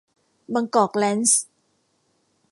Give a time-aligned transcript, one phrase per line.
[0.53, 1.41] บางกอกแร้นช์